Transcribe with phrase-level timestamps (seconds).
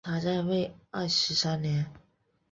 [0.03, 1.85] 他在位二十三年。